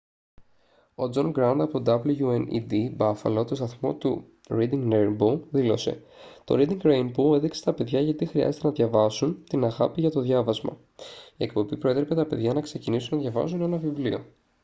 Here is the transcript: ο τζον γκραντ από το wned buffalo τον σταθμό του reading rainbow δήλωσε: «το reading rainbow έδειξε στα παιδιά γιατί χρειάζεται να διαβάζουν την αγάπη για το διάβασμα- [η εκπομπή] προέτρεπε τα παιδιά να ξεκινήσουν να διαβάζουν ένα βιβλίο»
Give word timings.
ο 0.95 1.09
τζον 1.09 1.29
γκραντ 1.29 1.61
από 1.61 1.81
το 1.81 2.01
wned 2.05 2.97
buffalo 2.97 3.47
τον 3.47 3.55
σταθμό 3.55 3.95
του 3.95 4.27
reading 4.49 4.91
rainbow 4.91 5.39
δήλωσε: 5.51 6.03
«το 6.43 6.55
reading 6.57 6.81
rainbow 6.81 7.33
έδειξε 7.35 7.61
στα 7.61 7.73
παιδιά 7.73 8.01
γιατί 8.01 8.25
χρειάζεται 8.25 8.67
να 8.67 8.73
διαβάζουν 8.73 9.43
την 9.49 9.63
αγάπη 9.63 10.01
για 10.01 10.11
το 10.11 10.21
διάβασμα- 10.21 10.77
[η 11.37 11.43
εκπομπή] 11.43 11.77
προέτρεπε 11.77 12.15
τα 12.15 12.25
παιδιά 12.25 12.53
να 12.53 12.61
ξεκινήσουν 12.61 13.17
να 13.17 13.21
διαβάζουν 13.23 13.61
ένα 13.61 13.77
βιβλίο» 13.77 14.23